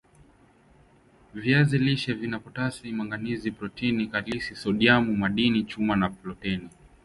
[1.33, 6.61] viazi lishe vina potasi manganizi protini kalisi sodiamu madini chuma na foleti